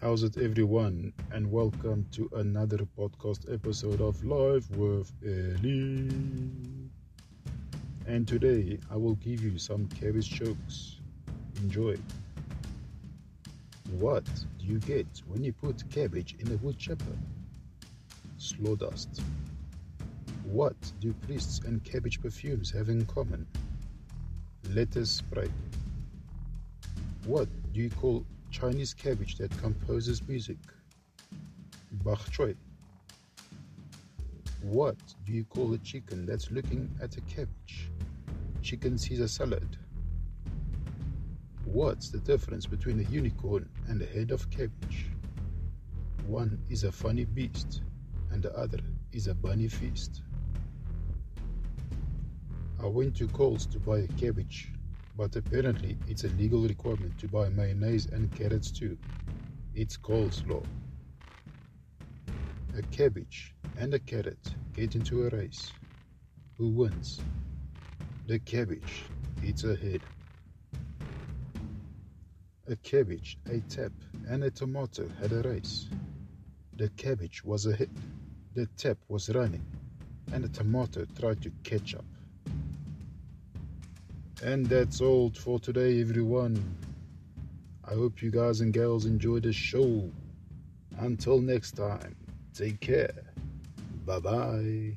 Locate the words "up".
81.94-82.06